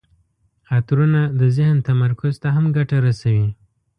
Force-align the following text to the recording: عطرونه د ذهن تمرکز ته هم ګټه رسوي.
عطرونه 0.75 1.21
د 1.39 1.41
ذهن 1.57 1.77
تمرکز 1.89 2.33
ته 2.41 2.47
هم 2.55 2.65
ګټه 2.77 2.97
رسوي. 3.07 3.47